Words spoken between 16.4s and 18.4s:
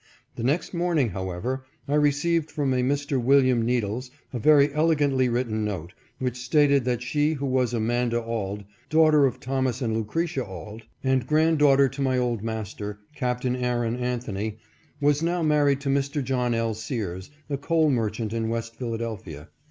L. Sears, a coal merchant